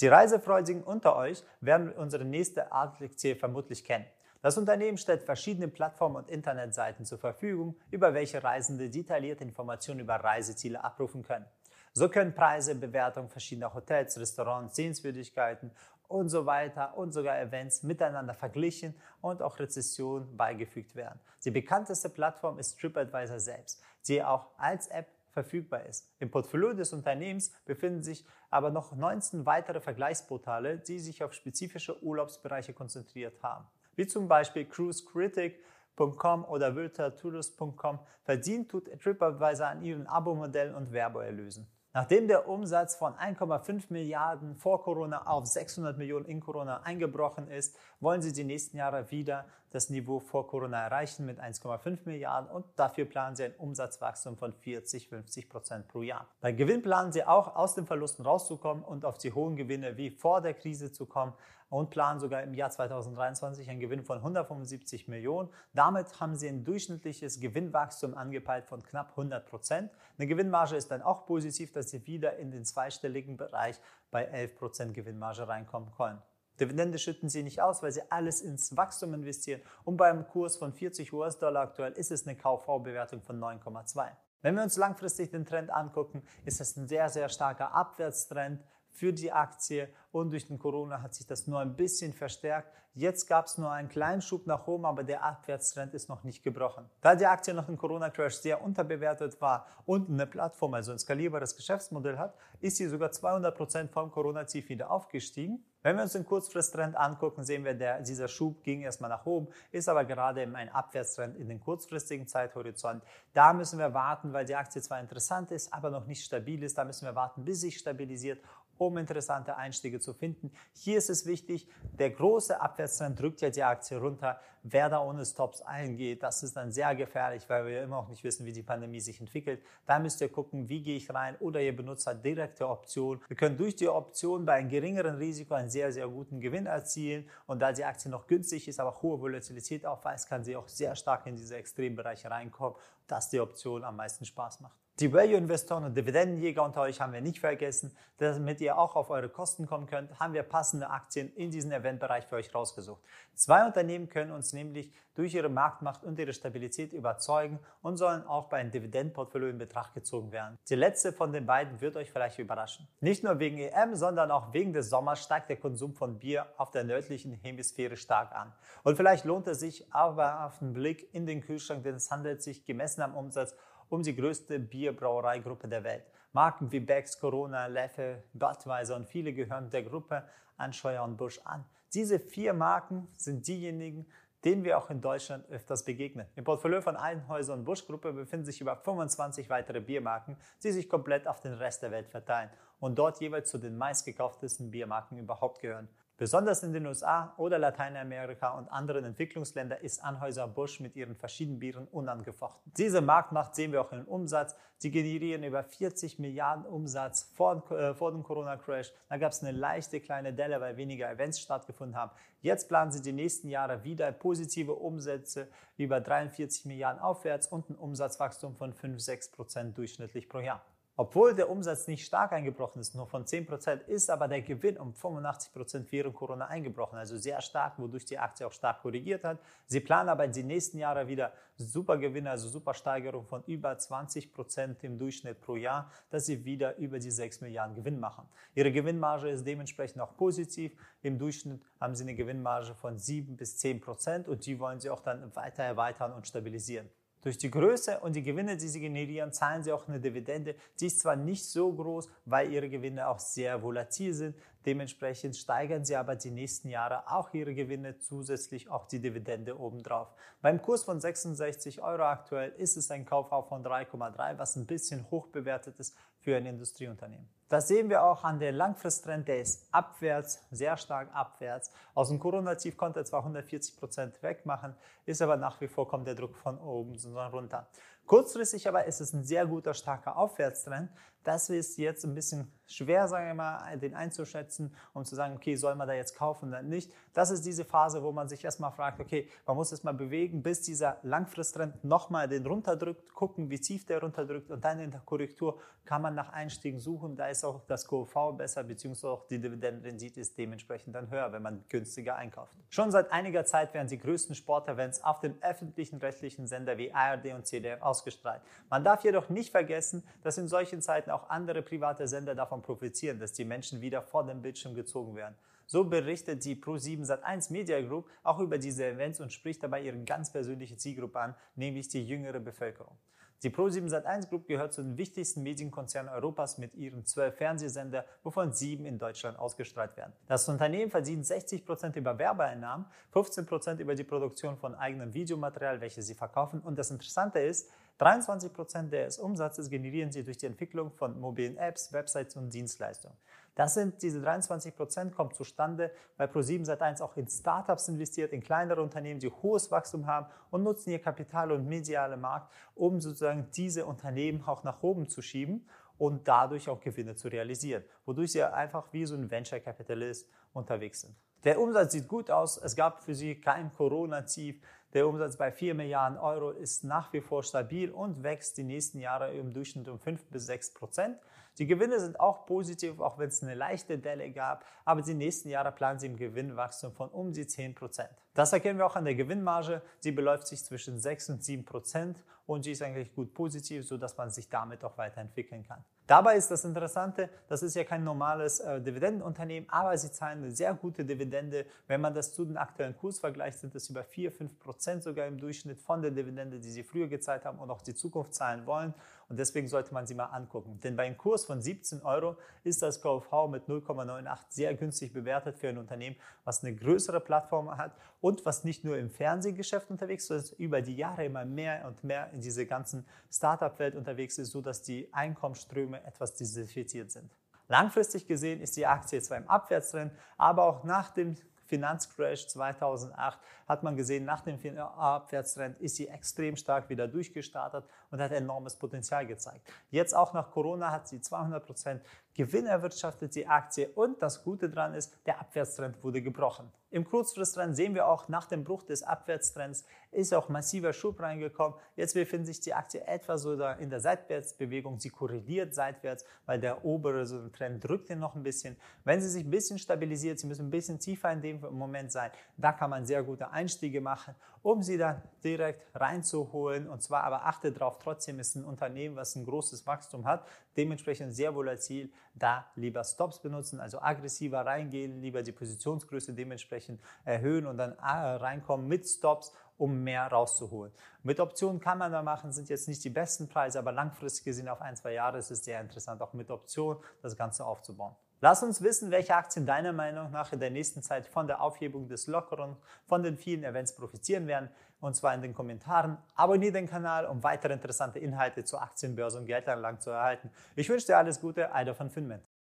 Die 0.00 0.08
Reisefreudigen 0.08 0.82
unter 0.82 1.16
euch 1.16 1.44
werden 1.60 1.92
unsere 1.92 2.24
nächste 2.24 2.72
Artlektie 2.72 3.34
vermutlich 3.34 3.84
kennen. 3.84 4.06
Das 4.42 4.56
Unternehmen 4.56 4.96
stellt 4.96 5.22
verschiedene 5.22 5.68
Plattformen 5.68 6.16
und 6.16 6.30
Internetseiten 6.30 7.04
zur 7.04 7.18
Verfügung, 7.18 7.76
über 7.90 8.14
welche 8.14 8.42
Reisende 8.42 8.88
detaillierte 8.88 9.44
Informationen 9.44 10.00
über 10.00 10.14
Reiseziele 10.16 10.82
abrufen 10.82 11.22
können. 11.22 11.44
So 11.92 12.08
können 12.08 12.34
Preise, 12.34 12.74
Bewertungen 12.74 13.28
verschiedener 13.28 13.74
Hotels, 13.74 14.18
Restaurants, 14.18 14.76
Sehenswürdigkeiten 14.76 15.72
und 16.10 16.28
so 16.28 16.44
weiter 16.44 16.96
und 16.96 17.12
sogar 17.12 17.40
Events 17.40 17.82
miteinander 17.84 18.34
verglichen 18.34 18.94
und 19.20 19.42
auch 19.42 19.58
Rezessionen 19.58 20.36
beigefügt 20.36 20.96
werden. 20.96 21.20
Die 21.44 21.52
bekannteste 21.52 22.08
Plattform 22.08 22.58
ist 22.58 22.78
TripAdvisor 22.80 23.38
selbst, 23.38 23.82
die 24.08 24.22
auch 24.22 24.48
als 24.58 24.88
App 24.88 25.06
verfügbar 25.30 25.86
ist. 25.86 26.10
Im 26.18 26.30
Portfolio 26.30 26.72
des 26.72 26.92
Unternehmens 26.92 27.52
befinden 27.64 28.02
sich 28.02 28.26
aber 28.50 28.70
noch 28.70 28.94
19 28.94 29.46
weitere 29.46 29.80
Vergleichsportale, 29.80 30.78
die 30.78 30.98
sich 30.98 31.22
auf 31.22 31.32
spezifische 31.32 32.02
Urlaubsbereiche 32.02 32.72
konzentriert 32.72 33.40
haben. 33.42 33.66
Wie 33.94 34.06
zum 34.06 34.26
Beispiel 34.26 34.64
cruisecritic.com 34.64 36.44
oder 36.44 36.74
wiltertourist.com 36.74 38.00
verdient 38.24 38.68
tut 38.68 38.90
TripAdvisor 39.00 39.68
an 39.68 39.82
ihren 39.82 40.08
Abo-Modellen 40.08 40.74
und 40.74 40.90
Werbeerlösen. 40.90 41.70
Nachdem 41.92 42.28
der 42.28 42.48
Umsatz 42.48 42.94
von 42.94 43.14
1,5 43.14 43.86
Milliarden 43.88 44.54
vor 44.54 44.80
Corona 44.80 45.26
auf 45.26 45.46
600 45.46 45.98
Millionen 45.98 46.24
in 46.24 46.38
Corona 46.38 46.82
eingebrochen 46.82 47.48
ist, 47.48 47.76
wollen 47.98 48.22
sie 48.22 48.32
die 48.32 48.44
nächsten 48.44 48.76
Jahre 48.76 49.10
wieder 49.10 49.44
das 49.72 49.90
Niveau 49.90 50.20
vor 50.20 50.46
Corona 50.46 50.84
erreichen 50.84 51.26
mit 51.26 51.40
1,5 51.40 51.98
Milliarden 52.04 52.48
und 52.48 52.64
dafür 52.76 53.06
planen 53.06 53.34
sie 53.34 53.44
ein 53.44 53.54
Umsatzwachstum 53.56 54.36
von 54.36 54.52
40, 54.52 55.08
50 55.08 55.48
Prozent 55.48 55.88
pro 55.88 56.02
Jahr. 56.02 56.28
Bei 56.40 56.52
Gewinn 56.52 56.82
planen 56.82 57.10
sie 57.10 57.24
auch 57.24 57.56
aus 57.56 57.74
den 57.74 57.86
Verlusten 57.86 58.24
rauszukommen 58.24 58.84
und 58.84 59.04
auf 59.04 59.18
die 59.18 59.32
hohen 59.32 59.56
Gewinne 59.56 59.96
wie 59.96 60.10
vor 60.10 60.40
der 60.40 60.54
Krise 60.54 60.92
zu 60.92 61.06
kommen 61.06 61.34
und 61.70 61.90
planen 61.90 62.20
sogar 62.20 62.42
im 62.42 62.52
Jahr 62.52 62.70
2023 62.70 63.70
einen 63.70 63.80
Gewinn 63.80 64.04
von 64.04 64.18
175 64.18 65.08
Millionen. 65.08 65.48
Damit 65.72 66.20
haben 66.20 66.36
sie 66.36 66.48
ein 66.48 66.64
durchschnittliches 66.64 67.40
Gewinnwachstum 67.40 68.14
angepeilt 68.14 68.66
von 68.66 68.82
knapp 68.82 69.10
100 69.10 69.46
Prozent. 69.46 69.90
Eine 70.18 70.26
Gewinnmarge 70.26 70.76
ist 70.76 70.90
dann 70.90 71.00
auch 71.00 71.24
positiv, 71.26 71.72
dass 71.72 71.90
sie 71.90 72.06
wieder 72.06 72.36
in 72.36 72.50
den 72.50 72.64
zweistelligen 72.64 73.36
Bereich 73.36 73.80
bei 74.10 74.24
11 74.24 74.56
Prozent 74.56 74.94
Gewinnmarge 74.94 75.48
reinkommen 75.48 75.90
können. 75.96 76.20
Dividende 76.58 76.98
schütten 76.98 77.30
sie 77.30 77.42
nicht 77.42 77.62
aus, 77.62 77.82
weil 77.82 77.92
sie 77.92 78.02
alles 78.10 78.42
ins 78.42 78.76
Wachstum 78.76 79.14
investieren. 79.14 79.62
Und 79.84 79.96
beim 79.96 80.28
Kurs 80.28 80.56
von 80.56 80.72
40 80.72 81.12
US-Dollar 81.12 81.62
aktuell 81.62 81.92
ist 81.92 82.10
es 82.10 82.26
eine 82.26 82.36
KV-Bewertung 82.36 83.22
von 83.22 83.40
9,2. 83.40 84.10
Wenn 84.42 84.56
wir 84.56 84.62
uns 84.62 84.76
langfristig 84.76 85.30
den 85.30 85.46
Trend 85.46 85.70
angucken, 85.70 86.22
ist 86.44 86.60
es 86.60 86.76
ein 86.76 86.88
sehr, 86.88 87.08
sehr 87.08 87.28
starker 87.28 87.74
Abwärtstrend 87.74 88.62
für 88.92 89.12
die 89.12 89.32
Aktie 89.32 89.88
und 90.12 90.30
durch 90.30 90.46
den 90.46 90.58
Corona 90.58 91.02
hat 91.02 91.14
sich 91.14 91.26
das 91.26 91.46
nur 91.46 91.60
ein 91.60 91.76
bisschen 91.76 92.12
verstärkt. 92.12 92.72
Jetzt 92.94 93.28
gab 93.28 93.46
es 93.46 93.56
nur 93.56 93.70
einen 93.70 93.88
kleinen 93.88 94.20
Schub 94.20 94.48
nach 94.48 94.66
oben, 94.66 94.84
aber 94.84 95.04
der 95.04 95.22
Abwärtstrend 95.22 95.94
ist 95.94 96.08
noch 96.08 96.24
nicht 96.24 96.42
gebrochen. 96.42 96.90
Da 97.00 97.14
die 97.14 97.26
Aktie 97.26 97.54
nach 97.54 97.66
dem 97.66 97.78
Corona-Crash 97.78 98.34
sehr 98.34 98.62
unterbewertet 98.62 99.40
war 99.40 99.66
und 99.86 100.10
eine 100.10 100.26
Plattform, 100.26 100.74
also 100.74 100.90
ein 100.90 100.98
skalierbares 100.98 101.54
Geschäftsmodell 101.54 102.18
hat, 102.18 102.34
ist 102.60 102.78
sie 102.78 102.88
sogar 102.88 103.10
200% 103.10 103.88
vom 103.90 104.10
Corona-Ziel 104.10 104.68
wieder 104.68 104.90
aufgestiegen. 104.90 105.64
Wenn 105.82 105.96
wir 105.96 106.02
uns 106.02 106.12
den 106.12 106.26
Kurzfristtrend 106.26 106.94
angucken, 106.94 107.42
sehen 107.42 107.64
wir, 107.64 107.72
der, 107.72 108.02
dieser 108.02 108.28
Schub 108.28 108.62
ging 108.64 108.82
erstmal 108.82 109.08
nach 109.08 109.24
oben, 109.24 109.48
ist 109.70 109.88
aber 109.88 110.04
gerade 110.04 110.42
ein 110.42 110.68
Abwärtstrend 110.68 111.38
in 111.38 111.48
den 111.48 111.58
kurzfristigen 111.58 112.26
Zeithorizont. 112.26 113.02
Da 113.32 113.54
müssen 113.54 113.78
wir 113.78 113.94
warten, 113.94 114.34
weil 114.34 114.44
die 114.44 114.56
Aktie 114.56 114.82
zwar 114.82 115.00
interessant 115.00 115.52
ist, 115.52 115.72
aber 115.72 115.90
noch 115.90 116.06
nicht 116.06 116.22
stabil 116.22 116.62
ist. 116.62 116.76
Da 116.76 116.84
müssen 116.84 117.06
wir 117.06 117.14
warten, 117.14 117.44
bis 117.44 117.62
sich 117.62 117.78
stabilisiert 117.78 118.42
um 118.80 118.96
interessante 118.96 119.56
Einstiege 119.56 120.00
zu 120.00 120.14
finden. 120.14 120.50
Hier 120.72 120.96
ist 120.96 121.10
es 121.10 121.26
wichtig, 121.26 121.68
der 121.98 122.10
große 122.10 122.58
Abwärtstrend 122.60 123.20
drückt 123.20 123.42
ja 123.42 123.50
die 123.50 123.62
Aktie 123.62 123.98
runter. 123.98 124.40
Wer 124.62 124.88
da 124.88 125.02
ohne 125.04 125.24
Stops 125.24 125.60
eingeht, 125.62 126.22
das 126.22 126.42
ist 126.42 126.56
dann 126.56 126.72
sehr 126.72 126.94
gefährlich, 126.94 127.48
weil 127.48 127.66
wir 127.66 127.82
immer 127.82 127.96
noch 127.96 128.08
nicht 128.08 128.24
wissen, 128.24 128.46
wie 128.46 128.52
die 128.52 128.62
Pandemie 128.62 129.00
sich 129.00 129.20
entwickelt. 129.20 129.62
Da 129.86 129.98
müsst 129.98 130.20
ihr 130.22 130.30
gucken, 130.30 130.68
wie 130.68 130.82
gehe 130.82 130.96
ich 130.96 131.12
rein 131.12 131.36
oder 131.40 131.60
ihr 131.60 131.76
benutzt 131.76 132.06
halt 132.06 132.24
direkte 132.24 132.68
Optionen. 132.68 133.22
Wir 133.28 133.36
können 133.36 133.58
durch 133.58 133.76
die 133.76 133.88
Option 133.88 134.46
bei 134.46 134.54
einem 134.54 134.70
geringeren 134.70 135.16
Risiko 135.16 135.54
einen 135.54 135.70
sehr, 135.70 135.92
sehr 135.92 136.08
guten 136.08 136.40
Gewinn 136.40 136.64
erzielen 136.66 137.28
und 137.46 137.60
da 137.60 137.72
die 137.72 137.84
Aktie 137.84 138.10
noch 138.10 138.26
günstig 138.26 138.66
ist, 138.66 138.80
aber 138.80 139.00
hohe 139.02 139.20
Volatilität 139.20 139.84
aufweist, 139.84 140.28
kann 140.28 140.42
sie 140.42 140.56
auch 140.56 140.68
sehr 140.68 140.96
stark 140.96 141.26
in 141.26 141.36
diese 141.36 141.56
Extrembereiche 141.56 142.30
reinkommen, 142.30 142.78
dass 143.06 143.28
die 143.28 143.40
Option 143.40 143.84
am 143.84 143.96
meisten 143.96 144.24
Spaß 144.24 144.60
macht. 144.60 144.78
Die 145.00 145.10
Value-Investoren 145.10 145.84
und 145.84 145.96
Dividendenjäger 145.96 146.62
unter 146.62 146.82
euch 146.82 147.00
haben 147.00 147.14
wir 147.14 147.22
nicht 147.22 147.40
vergessen. 147.40 147.96
Damit 148.18 148.60
ihr 148.60 148.76
auch 148.76 148.96
auf 148.96 149.08
eure 149.08 149.30
Kosten 149.30 149.66
kommen 149.66 149.86
könnt, 149.86 150.20
haben 150.20 150.34
wir 150.34 150.42
passende 150.42 150.90
Aktien 150.90 151.32
in 151.36 151.50
diesem 151.50 151.72
Eventbereich 151.72 152.26
für 152.26 152.36
euch 152.36 152.54
rausgesucht. 152.54 153.00
Zwei 153.34 153.64
Unternehmen 153.64 154.10
können 154.10 154.30
uns 154.30 154.52
nämlich 154.52 154.92
durch 155.14 155.32
ihre 155.32 155.48
Marktmacht 155.48 156.04
und 156.04 156.18
ihre 156.18 156.34
Stabilität 156.34 156.92
überzeugen 156.92 157.60
und 157.80 157.96
sollen 157.96 158.26
auch 158.26 158.50
bei 158.50 158.58
einem 158.58 158.72
Dividendenportfolio 158.72 159.48
in 159.48 159.56
Betracht 159.56 159.94
gezogen 159.94 160.32
werden. 160.32 160.58
Die 160.68 160.74
letzte 160.74 161.14
von 161.14 161.32
den 161.32 161.46
beiden 161.46 161.80
wird 161.80 161.96
euch 161.96 162.10
vielleicht 162.10 162.38
überraschen. 162.38 162.86
Nicht 163.00 163.24
nur 163.24 163.38
wegen 163.38 163.56
EM, 163.56 163.96
sondern 163.96 164.30
auch 164.30 164.52
wegen 164.52 164.74
des 164.74 164.90
Sommers 164.90 165.22
steigt 165.22 165.48
der 165.48 165.56
Konsum 165.56 165.94
von 165.94 166.18
Bier 166.18 166.46
auf 166.58 166.72
der 166.72 166.84
nördlichen 166.84 167.32
Hemisphäre 167.32 167.96
stark 167.96 168.32
an. 168.32 168.52
Und 168.82 168.96
vielleicht 168.96 169.24
lohnt 169.24 169.46
es 169.46 169.60
sich 169.60 169.90
aber 169.94 170.44
auf 170.44 170.60
einen 170.60 170.74
Blick 170.74 171.08
in 171.14 171.24
den 171.24 171.40
Kühlschrank, 171.40 171.84
denn 171.84 171.94
es 171.94 172.10
handelt 172.10 172.42
sich 172.42 172.66
gemessen 172.66 173.00
am 173.00 173.16
Umsatz 173.16 173.56
um 173.90 174.02
die 174.02 174.16
größte 174.16 174.58
Bierbrauereigruppe 174.58 175.68
der 175.68 175.84
Welt. 175.84 176.04
Marken 176.32 176.72
wie 176.72 176.80
Becks, 176.80 177.18
Corona, 177.18 177.66
Leffe, 177.66 178.22
Budweiser 178.32 178.96
und 178.96 179.06
viele 179.06 179.34
gehören 179.34 179.68
der 179.68 179.82
Gruppe 179.82 180.24
Anscheuer 180.56 181.02
und 181.04 181.16
Busch 181.16 181.40
an. 181.44 181.64
Diese 181.92 182.18
vier 182.18 182.54
Marken 182.54 183.08
sind 183.16 183.46
diejenigen, 183.46 184.06
denen 184.44 184.64
wir 184.64 184.78
auch 184.78 184.90
in 184.90 185.00
Deutschland 185.00 185.48
öfters 185.50 185.84
begegnen. 185.84 186.26
Im 186.36 186.44
Portfolio 186.44 186.80
von 186.80 186.96
Allenhäuser 186.96 187.52
und 187.52 187.64
Busch 187.64 187.84
Gruppe 187.86 188.12
befinden 188.12 188.46
sich 188.46 188.60
über 188.60 188.76
25 188.76 189.50
weitere 189.50 189.80
Biermarken, 189.80 190.36
die 190.62 190.70
sich 190.70 190.88
komplett 190.88 191.26
auf 191.26 191.40
den 191.40 191.52
Rest 191.54 191.82
der 191.82 191.90
Welt 191.90 192.08
verteilen 192.08 192.50
und 192.80 192.98
dort 192.98 193.20
jeweils 193.20 193.50
zu 193.50 193.58
den 193.58 193.78
meistgekauftesten 193.78 194.70
Biermarken 194.70 195.18
überhaupt 195.18 195.60
gehören. 195.60 195.88
Besonders 196.20 196.62
in 196.62 196.74
den 196.74 196.86
USA 196.86 197.32
oder 197.38 197.58
Lateinamerika 197.58 198.50
und 198.50 198.68
anderen 198.68 199.06
Entwicklungsländern 199.06 199.80
ist 199.80 200.04
Anheuser-Busch 200.04 200.80
mit 200.80 200.94
ihren 200.94 201.16
verschiedenen 201.16 201.58
Bieren 201.58 201.88
unangefochten. 201.88 202.70
Diese 202.76 203.00
Marktmacht 203.00 203.54
sehen 203.54 203.72
wir 203.72 203.80
auch 203.80 203.90
im 203.92 204.04
Umsatz. 204.04 204.54
Sie 204.76 204.90
generieren 204.90 205.44
über 205.44 205.64
40 205.64 206.18
Milliarden 206.18 206.66
Umsatz 206.66 207.30
vor, 207.34 207.72
äh, 207.72 207.94
vor 207.94 208.12
dem 208.12 208.22
Corona-Crash. 208.22 208.92
Da 209.08 209.16
gab 209.16 209.32
es 209.32 209.42
eine 209.42 209.56
leichte 209.56 209.98
kleine 209.98 210.34
Delle, 210.34 210.60
weil 210.60 210.76
weniger 210.76 211.10
Events 211.10 211.40
stattgefunden 211.40 211.96
haben. 211.96 212.10
Jetzt 212.42 212.68
planen 212.68 212.92
sie 212.92 213.00
die 213.00 213.14
nächsten 213.14 213.48
Jahre 213.48 213.82
wieder 213.82 214.12
positive 214.12 214.74
Umsätze 214.74 215.48
über 215.78 216.02
43 216.02 216.66
Milliarden 216.66 217.00
aufwärts 217.00 217.46
und 217.46 217.70
ein 217.70 217.76
Umsatzwachstum 217.76 218.56
von 218.56 218.74
5-6 218.74 219.32
Prozent 219.32 219.78
durchschnittlich 219.78 220.28
pro 220.28 220.40
Jahr. 220.40 220.62
Obwohl 221.00 221.34
der 221.34 221.48
Umsatz 221.48 221.88
nicht 221.88 222.04
stark 222.04 222.32
eingebrochen 222.32 222.78
ist, 222.78 222.94
nur 222.94 223.06
von 223.06 223.24
10%, 223.24 223.86
ist 223.86 224.10
aber 224.10 224.28
der 224.28 224.42
Gewinn 224.42 224.76
um 224.76 224.92
85% 224.92 225.86
während 225.88 226.14
Corona 226.14 226.48
eingebrochen. 226.48 226.98
Also 226.98 227.16
sehr 227.16 227.40
stark, 227.40 227.78
wodurch 227.78 228.04
die 228.04 228.18
Aktie 228.18 228.46
auch 228.46 228.52
stark 228.52 228.82
korrigiert 228.82 229.24
hat. 229.24 229.38
Sie 229.64 229.80
planen 229.80 230.10
aber 230.10 230.26
in 230.26 230.32
den 230.32 230.48
nächsten 230.48 230.76
Jahren 230.76 231.08
wieder 231.08 231.32
super 231.56 231.96
Gewinne, 231.96 232.28
also 232.28 232.50
super 232.50 232.74
Steigerung 232.74 233.24
von 233.24 233.42
über 233.46 233.72
20% 233.72 234.76
im 234.82 234.98
Durchschnitt 234.98 235.40
pro 235.40 235.56
Jahr, 235.56 235.90
dass 236.10 236.26
sie 236.26 236.44
wieder 236.44 236.76
über 236.76 236.98
die 236.98 237.10
6 237.10 237.40
Milliarden 237.40 237.74
Gewinn 237.74 237.98
machen. 237.98 238.28
Ihre 238.54 238.70
Gewinnmarge 238.70 239.30
ist 239.30 239.46
dementsprechend 239.46 240.02
auch 240.02 240.14
positiv. 240.18 240.72
Im 241.00 241.16
Durchschnitt 241.16 241.62
haben 241.80 241.94
sie 241.94 242.04
eine 242.04 242.14
Gewinnmarge 242.14 242.74
von 242.74 242.98
7 242.98 243.38
bis 243.38 243.58
10% 243.58 244.26
und 244.26 244.44
die 244.44 244.60
wollen 244.60 244.80
sie 244.80 244.90
auch 244.90 245.00
dann 245.00 245.34
weiter 245.34 245.62
erweitern 245.62 246.12
und 246.12 246.26
stabilisieren. 246.26 246.90
Durch 247.22 247.36
die 247.36 247.50
Größe 247.50 248.00
und 248.00 248.16
die 248.16 248.22
Gewinne, 248.22 248.56
die 248.56 248.68
sie 248.68 248.80
generieren, 248.80 249.32
zahlen 249.32 249.62
sie 249.62 249.72
auch 249.72 249.86
eine 249.88 250.00
Dividende. 250.00 250.54
Die 250.80 250.86
ist 250.86 251.00
zwar 251.00 251.16
nicht 251.16 251.44
so 251.44 251.70
groß, 251.72 252.08
weil 252.24 252.50
ihre 252.50 252.70
Gewinne 252.70 253.08
auch 253.08 253.18
sehr 253.18 253.62
volatil 253.62 254.14
sind. 254.14 254.36
Dementsprechend 254.64 255.36
steigern 255.36 255.84
sie 255.84 255.96
aber 255.96 256.16
die 256.16 256.30
nächsten 256.30 256.68
Jahre 256.68 257.10
auch 257.10 257.32
ihre 257.34 257.54
Gewinne, 257.54 257.98
zusätzlich 257.98 258.70
auch 258.70 258.86
die 258.86 259.00
Dividende 259.00 259.58
obendrauf. 259.58 260.08
Beim 260.40 260.62
Kurs 260.62 260.82
von 260.82 261.00
66 261.00 261.82
Euro 261.82 262.04
aktuell 262.04 262.52
ist 262.56 262.76
es 262.76 262.90
ein 262.90 263.04
Kaufhaus 263.04 263.48
von 263.48 263.64
3,3, 263.64 264.38
was 264.38 264.56
ein 264.56 264.66
bisschen 264.66 265.10
hoch 265.10 265.28
bewertet 265.28 265.78
ist 265.78 265.96
für 266.18 266.36
ein 266.36 266.46
Industrieunternehmen. 266.46 267.39
Das 267.50 267.66
sehen 267.66 267.90
wir 267.90 268.04
auch 268.04 268.22
an 268.22 268.38
der 268.38 268.52
Langfristtrend, 268.52 269.26
der 269.26 269.40
ist 269.40 269.66
abwärts, 269.72 270.40
sehr 270.52 270.76
stark 270.76 271.12
abwärts. 271.12 271.72
Aus 271.94 272.06
dem 272.06 272.20
Corona-Tief 272.20 272.76
konnte 272.76 273.00
er 273.00 273.04
zwar 273.04 273.22
140 273.22 273.76
Prozent 273.76 274.22
wegmachen, 274.22 274.76
ist 275.04 275.20
aber 275.20 275.36
nach 275.36 275.60
wie 275.60 275.66
vor 275.66 275.88
kommt 275.88 276.06
der 276.06 276.14
Druck 276.14 276.36
von 276.36 276.60
oben, 276.60 276.96
runter. 277.16 277.66
Kurzfristig 278.10 278.66
aber 278.66 278.86
ist 278.86 279.00
es 279.00 279.12
ein 279.12 279.22
sehr 279.22 279.46
guter, 279.46 279.72
starker 279.72 280.16
Aufwärtstrend, 280.16 280.90
Das 281.22 281.50
ist 281.50 281.76
jetzt 281.76 282.04
ein 282.04 282.14
bisschen 282.14 282.50
schwer, 282.66 283.06
sagen 283.06 283.26
wir 283.26 283.34
mal, 283.34 283.76
den 283.76 283.94
einzuschätzen, 283.94 284.74
um 284.94 285.04
zu 285.04 285.14
sagen, 285.14 285.34
okay, 285.36 285.54
soll 285.54 285.74
man 285.74 285.86
da 285.86 285.92
jetzt 285.92 286.16
kaufen 286.16 286.48
oder 286.48 286.62
nicht. 286.62 286.92
Das 287.12 287.30
ist 287.30 287.44
diese 287.44 287.64
Phase, 287.64 288.02
wo 288.02 288.10
man 288.10 288.28
sich 288.28 288.44
erstmal 288.44 288.72
fragt, 288.72 289.00
okay, 289.00 289.28
man 289.46 289.56
muss 289.56 289.72
es 289.72 289.82
mal 289.82 289.92
bewegen, 289.92 290.42
bis 290.42 290.62
dieser 290.62 290.98
Langfristtrend 291.02 291.84
nochmal 291.84 292.26
den 292.26 292.46
runterdrückt, 292.46 293.12
gucken, 293.12 293.50
wie 293.50 293.58
tief 293.58 293.84
der 293.84 294.00
runterdrückt 294.00 294.50
und 294.50 294.64
dann 294.64 294.78
in 294.78 294.90
der 294.90 295.00
Korrektur 295.00 295.60
kann 295.84 296.00
man 296.00 296.14
nach 296.14 296.32
Einstiegen 296.32 296.78
suchen. 296.78 297.16
Da 297.16 297.26
ist 297.26 297.44
auch 297.44 297.60
das 297.66 297.86
KV 297.86 298.32
besser, 298.32 298.62
beziehungsweise 298.62 299.12
auch 299.12 299.26
die 299.26 299.40
Dividendenrendite 299.40 300.20
ist 300.20 300.38
dementsprechend 300.38 300.94
dann 300.94 301.10
höher, 301.10 301.32
wenn 301.32 301.42
man 301.42 301.64
günstiger 301.68 302.16
einkauft. 302.16 302.54
Schon 302.70 302.92
seit 302.92 303.12
einiger 303.12 303.44
Zeit 303.44 303.74
werden 303.74 303.88
die 303.88 303.98
größten 303.98 304.34
Sportevents 304.34 305.02
auf 305.02 305.20
den 305.20 305.42
öffentlichen 305.42 305.98
rechtlichen 305.98 306.46
Sender 306.46 306.78
wie 306.78 306.94
ARD 306.94 307.34
und 307.34 307.46
CDF 307.46 307.82
ausgestrahlt. 308.00 308.40
Man 308.70 308.82
darf 308.82 309.04
jedoch 309.04 309.28
nicht 309.28 309.50
vergessen, 309.50 310.02
dass 310.22 310.38
in 310.38 310.48
solchen 310.48 310.80
Zeiten 310.80 311.10
auch 311.10 311.28
andere 311.28 311.62
private 311.62 312.08
Sender 312.08 312.34
davon 312.34 312.62
profitieren, 312.62 313.18
dass 313.18 313.32
die 313.32 313.44
Menschen 313.44 313.80
wieder 313.80 314.02
vor 314.02 314.24
den 314.26 314.42
Bildschirm 314.42 314.74
gezogen 314.74 315.14
werden. 315.16 315.34
So 315.66 315.84
berichtet 315.84 316.44
die 316.44 316.56
Pro7 316.56 317.06
Sat1 317.06 317.52
Media 317.52 317.80
Group 317.80 318.08
auch 318.24 318.40
über 318.40 318.58
diese 318.58 318.86
Events 318.86 319.20
und 319.20 319.32
spricht 319.32 319.62
dabei 319.62 319.82
ihre 319.82 319.98
ganz 319.98 320.32
persönliche 320.32 320.76
Zielgruppe 320.76 321.20
an, 321.20 321.34
nämlich 321.54 321.88
die 321.88 322.04
jüngere 322.04 322.40
Bevölkerung. 322.40 322.96
Die 323.42 323.48
Pro7 323.48 323.88
Sat1 323.88 324.28
Group 324.28 324.46
gehört 324.48 324.74
zu 324.74 324.82
den 324.82 324.98
wichtigsten 324.98 325.42
Medienkonzernen 325.42 326.12
Europas 326.12 326.58
mit 326.58 326.74
ihren 326.74 327.06
zwölf 327.06 327.36
Fernsehsender, 327.36 328.04
wovon 328.22 328.52
sieben 328.52 328.84
in 328.84 328.98
Deutschland 328.98 329.38
ausgestrahlt 329.38 329.96
werden. 329.96 330.12
Das 330.26 330.46
Unternehmen 330.46 330.90
verdient 330.90 331.24
60 331.24 331.64
Prozent 331.64 331.96
über 331.96 332.18
Werbeeinnahmen, 332.18 332.84
15 333.12 333.46
Prozent 333.46 333.80
über 333.80 333.94
die 333.94 334.04
Produktion 334.04 334.58
von 334.58 334.74
eigenem 334.74 335.14
Videomaterial, 335.14 335.80
welches 335.80 336.06
sie 336.06 336.14
verkaufen. 336.14 336.60
Und 336.60 336.78
das 336.78 336.90
Interessante 336.90 337.38
ist, 337.38 337.70
23 338.00 338.54
Prozent 338.54 338.92
des 338.94 339.18
Umsatzes 339.18 339.68
generieren 339.68 340.10
sie 340.10 340.24
durch 340.24 340.38
die 340.38 340.46
Entwicklung 340.46 340.90
von 340.90 341.20
mobilen 341.20 341.58
Apps, 341.58 341.92
Websites 341.92 342.34
und 342.34 342.48
Dienstleistungen. 342.48 343.14
Das 343.54 343.74
sind 343.74 344.00
diese 344.00 344.22
23 344.22 344.74
Prozent 344.74 345.14
kommen 345.14 345.34
zustande, 345.34 345.90
weil 346.16 346.28
Pro7 346.28 346.64
Sat1 346.64 347.02
auch 347.02 347.14
in 347.18 347.28
Startups 347.28 347.88
investiert, 347.88 348.32
in 348.32 348.42
kleinere 348.42 348.80
Unternehmen, 348.80 349.20
die 349.20 349.28
hohes 349.28 349.70
Wachstum 349.70 350.06
haben 350.06 350.28
und 350.50 350.62
nutzen 350.62 350.88
ihr 350.88 350.98
Kapital 350.98 351.52
und 351.52 351.68
mediale 351.68 352.16
Markt, 352.16 352.50
um 352.74 353.02
sozusagen 353.02 353.50
diese 353.54 353.84
Unternehmen 353.84 354.42
auch 354.46 354.64
nach 354.64 354.82
oben 354.82 355.06
zu 355.06 355.20
schieben 355.20 355.68
und 355.98 356.26
dadurch 356.26 356.70
auch 356.70 356.80
Gewinne 356.80 357.16
zu 357.16 357.28
realisieren, 357.28 357.84
wodurch 358.06 358.32
sie 358.32 358.42
einfach 358.42 358.90
wie 358.94 359.04
so 359.04 359.14
ein 359.14 359.30
Venture 359.30 359.60
Capitalist 359.60 360.26
unterwegs 360.54 361.02
sind. 361.02 361.14
Der 361.44 361.58
Umsatz 361.58 361.92
sieht 361.92 362.06
gut 362.06 362.30
aus. 362.30 362.58
Es 362.58 362.76
gab 362.76 363.02
für 363.02 363.14
sie 363.14 363.40
kein 363.40 363.72
Corona-Tief. 363.72 364.60
Der 364.92 365.06
Umsatz 365.06 365.36
bei 365.36 365.52
4 365.52 365.74
Milliarden 365.74 366.18
Euro 366.18 366.50
ist 366.50 366.82
nach 366.82 367.12
wie 367.12 367.20
vor 367.20 367.44
stabil 367.44 367.92
und 367.92 368.24
wächst 368.24 368.56
die 368.56 368.64
nächsten 368.64 368.98
Jahre 368.98 369.32
im 369.32 369.52
Durchschnitt 369.52 369.88
um 369.88 370.00
5 370.00 370.26
bis 370.26 370.46
6 370.46 370.74
Prozent. 370.74 371.16
Die 371.58 371.66
Gewinne 371.66 372.00
sind 372.00 372.18
auch 372.18 372.44
positiv, 372.44 372.98
auch 372.98 373.18
wenn 373.18 373.28
es 373.28 373.42
eine 373.42 373.54
leichte 373.54 373.98
Delle 373.98 374.32
gab, 374.32 374.64
aber 374.84 375.02
die 375.02 375.14
nächsten 375.14 375.48
Jahre 375.48 375.70
planen 375.70 376.00
sie 376.00 376.06
im 376.06 376.16
Gewinnwachstum 376.16 376.92
von 376.92 377.08
um 377.10 377.32
die 377.32 377.46
10 377.46 377.76
Prozent. 377.76 378.10
Das 378.34 378.52
erkennen 378.52 378.78
wir 378.78 378.86
auch 378.86 378.96
an 378.96 379.04
der 379.04 379.14
Gewinnmarge. 379.14 379.82
Sie 379.98 380.12
beläuft 380.12 380.46
sich 380.46 380.64
zwischen 380.64 381.00
6 381.00 381.30
und 381.30 381.44
7 381.44 381.64
Prozent 381.64 382.22
und 382.46 382.64
sie 382.64 382.72
ist 382.72 382.82
eigentlich 382.82 383.14
gut 383.14 383.32
positiv, 383.32 383.86
sodass 383.86 384.16
man 384.16 384.30
sich 384.30 384.48
damit 384.48 384.84
auch 384.84 384.98
weiterentwickeln 384.98 385.62
kann. 385.62 385.84
Dabei 386.06 386.34
ist 386.34 386.50
das 386.50 386.64
Interessante, 386.64 387.30
das 387.46 387.62
ist 387.62 387.76
ja 387.76 387.84
kein 387.84 388.02
normales 388.02 388.58
äh, 388.58 388.80
Dividendenunternehmen, 388.80 389.70
aber 389.70 389.96
sie 389.96 390.10
zahlen 390.10 390.38
eine 390.38 390.50
sehr 390.50 390.74
gute 390.74 391.04
Dividende. 391.04 391.66
Wenn 391.86 392.00
man 392.00 392.14
das 392.14 392.32
zu 392.32 392.44
den 392.44 392.56
aktuellen 392.56 392.96
Kurs 392.96 393.20
vergleicht, 393.20 393.60
sind 393.60 393.76
es 393.76 393.88
über 393.88 394.02
4, 394.02 394.32
5 394.32 394.58
Prozent 394.58 395.04
sogar 395.04 395.28
im 395.28 395.38
Durchschnitt 395.38 395.78
von 395.78 396.02
der 396.02 396.10
Dividende, 396.10 396.58
die 396.58 396.70
sie 396.72 396.82
früher 396.82 397.06
gezahlt 397.06 397.44
haben 397.44 397.60
und 397.60 397.70
auch 397.70 397.82
die 397.82 397.94
Zukunft 397.94 398.34
zahlen 398.34 398.66
wollen. 398.66 398.92
Und 399.28 399.38
deswegen 399.38 399.68
sollte 399.68 399.94
man 399.94 400.08
sie 400.08 400.16
mal 400.16 400.24
angucken. 400.24 400.80
Denn 400.80 400.96
bei 400.96 401.04
einem 401.04 401.16
Kurs 401.16 401.44
von 401.44 401.62
17 401.62 402.02
Euro 402.02 402.36
ist 402.64 402.82
das 402.82 403.00
KFV 403.00 403.46
mit 403.48 403.68
0,98 403.68 404.38
sehr 404.48 404.74
günstig 404.74 405.12
bewertet 405.12 405.56
für 405.56 405.68
ein 405.68 405.78
Unternehmen, 405.78 406.16
was 406.42 406.64
eine 406.64 406.74
größere 406.74 407.20
Plattform 407.20 407.76
hat 407.78 407.92
und 408.20 408.44
was 408.44 408.64
nicht 408.64 408.84
nur 408.84 408.98
im 408.98 409.10
Fernsehgeschäft 409.10 409.90
unterwegs 409.90 410.28
ist, 410.30 410.48
sondern 410.48 410.64
über 410.64 410.82
die 410.82 410.96
Jahre 410.96 411.24
immer 411.24 411.44
mehr 411.44 411.86
und 411.86 412.04
mehr 412.04 412.30
in 412.32 412.40
diese 412.40 412.66
ganzen 412.66 413.06
Startup-Welt 413.30 413.94
unterwegs 413.94 414.38
ist, 414.38 414.50
sodass 414.50 414.82
die 414.82 415.12
Einkommensströme 415.12 416.04
etwas 416.04 416.34
diversifiziert 416.34 417.10
sind. 417.10 417.30
Langfristig 417.68 418.26
gesehen 418.26 418.60
ist 418.60 418.76
die 418.76 418.86
Aktie 418.86 419.22
zwar 419.22 419.38
im 419.38 419.48
Abwärtstrend, 419.48 420.12
aber 420.36 420.64
auch 420.64 420.84
nach 420.84 421.10
dem 421.12 421.36
Finanzcrash 421.70 422.48
2008 422.48 423.38
hat 423.68 423.84
man 423.84 423.96
gesehen, 423.96 424.24
nach 424.24 424.40
dem 424.40 424.58
Abwärtstrend 424.76 425.78
ist 425.78 425.94
sie 425.94 426.08
extrem 426.08 426.56
stark 426.56 426.88
wieder 426.90 427.06
durchgestartet 427.06 427.84
und 428.10 428.20
hat 428.20 428.32
enormes 428.32 428.74
Potenzial 428.74 429.24
gezeigt. 429.24 429.70
Jetzt 429.90 430.12
auch 430.12 430.34
nach 430.34 430.50
Corona 430.50 430.90
hat 430.90 431.06
sie 431.06 431.18
200% 431.18 432.00
Gewinn 432.40 432.64
erwirtschaftet, 432.64 433.34
die 433.34 433.46
Aktie. 433.46 433.90
Und 433.94 434.22
das 434.22 434.42
Gute 434.42 434.70
daran 434.70 434.94
ist, 434.94 435.14
der 435.26 435.38
Abwärtstrend 435.40 436.02
wurde 436.02 436.22
gebrochen. 436.22 436.72
Im 436.92 437.04
Kurzfristtrend 437.04 437.76
sehen 437.76 437.94
wir 437.94 438.08
auch, 438.08 438.28
nach 438.28 438.46
dem 438.46 438.64
Bruch 438.64 438.82
des 438.82 439.02
Abwärtstrends 439.02 439.84
ist 440.10 440.32
auch 440.32 440.48
massiver 440.48 440.94
Schub 440.94 441.20
reingekommen. 441.20 441.78
Jetzt 441.96 442.14
befindet 442.14 442.46
sich 442.46 442.60
die 442.60 442.72
Aktie 442.72 443.06
etwas 443.06 443.42
so 443.42 443.52
in 443.52 443.90
der 443.90 444.00
Seitwärtsbewegung. 444.00 444.98
Sie 444.98 445.10
korreliert 445.10 445.74
seitwärts, 445.74 446.24
weil 446.46 446.58
der 446.58 446.82
obere 446.82 447.52
Trend 447.52 447.84
drückt 447.84 448.06
hier 448.06 448.16
noch 448.16 448.34
ein 448.34 448.42
bisschen. 448.42 448.76
Wenn 449.04 449.20
sie 449.20 449.28
sich 449.28 449.44
ein 449.44 449.50
bisschen 449.50 449.78
stabilisiert, 449.78 450.38
sie 450.38 450.46
müssen 450.46 450.68
ein 450.68 450.70
bisschen 450.70 450.98
tiefer 450.98 451.30
in 451.30 451.42
dem 451.42 451.60
Moment 451.60 452.10
sein, 452.10 452.30
da 452.56 452.72
kann 452.72 452.88
man 452.88 453.04
sehr 453.04 453.22
gute 453.22 453.50
Einstiege 453.50 454.00
machen, 454.00 454.34
um 454.62 454.82
sie 454.82 454.98
dann 454.98 455.22
direkt 455.42 455.82
reinzuholen. 455.94 456.88
Und 456.88 457.02
zwar 457.02 457.24
aber 457.24 457.46
achte 457.46 457.72
darauf, 457.72 457.98
trotzdem 457.98 458.38
ist 458.38 458.56
ein 458.56 458.64
Unternehmen, 458.64 459.16
was 459.16 459.36
ein 459.36 459.44
großes 459.44 459.86
Wachstum 459.86 460.26
hat, 460.26 460.46
dementsprechend 460.76 461.34
sehr 461.34 461.54
volatil, 461.54 462.10
da 462.34 462.66
lieber 462.76 463.04
Stops 463.04 463.40
benutzen, 463.40 463.80
also 463.80 464.00
aggressiver 464.00 464.64
reingehen, 464.64 465.20
lieber 465.20 465.42
die 465.42 465.52
Positionsgröße 465.52 466.34
dementsprechend 466.34 467.00
erhöhen 467.24 467.66
und 467.66 467.78
dann 467.78 467.92
äh, 467.92 468.04
reinkommen 468.04 468.86
mit 468.86 469.08
Stops 469.08 469.52
um 469.78 470.04
mehr 470.04 470.26
rauszuholen. 470.26 470.92
Mit 471.22 471.40
Optionen 471.40 471.80
kann 471.80 471.96
man 471.96 472.12
da 472.12 472.22
machen, 472.22 472.52
sind 472.52 472.68
jetzt 472.68 472.86
nicht 472.86 473.02
die 473.02 473.10
besten 473.10 473.48
Preise, 473.48 473.78
aber 473.78 473.92
langfristig 473.92 474.44
gesehen 474.44 474.68
auf 474.68 474.82
ein, 474.82 474.94
zwei 474.94 475.14
Jahre 475.14 475.38
ist 475.38 475.50
es 475.50 475.64
sehr 475.64 475.80
interessant, 475.80 476.20
auch 476.20 476.34
mit 476.34 476.50
Optionen 476.50 477.02
das 477.22 477.34
Ganze 477.34 477.64
aufzubauen. 477.64 478.14
Lass 478.42 478.62
uns 478.62 478.80
wissen, 478.80 479.10
welche 479.10 479.34
Aktien 479.34 479.66
deiner 479.66 479.92
Meinung 479.92 480.30
nach 480.30 480.52
in 480.54 480.60
der 480.60 480.70
nächsten 480.70 481.02
Zeit 481.02 481.26
von 481.26 481.46
der 481.46 481.60
Aufhebung 481.60 482.08
des 482.08 482.26
Lockeren, 482.26 482.74
von 483.04 483.22
den 483.22 483.36
vielen 483.36 483.64
Events 483.64 483.94
profitieren 483.94 484.46
werden. 484.46 484.70
Und 484.98 485.14
zwar 485.14 485.34
in 485.34 485.42
den 485.42 485.52
Kommentaren. 485.52 486.16
Abonniere 486.36 486.72
den 486.72 486.88
Kanal, 486.88 487.26
um 487.26 487.42
weitere 487.42 487.74
interessante 487.74 488.18
Inhalte 488.18 488.64
zur 488.64 488.80
Aktienbörse 488.80 489.38
und 489.38 489.46
Geldanlagen 489.46 490.00
zu 490.00 490.10
erhalten. 490.10 490.50
Ich 490.74 490.88
wünsche 490.88 491.06
dir 491.06 491.18
alles 491.18 491.40
Gute, 491.40 491.74
Eider 491.74 491.94
von 491.94 492.08
Finment. 492.08 492.42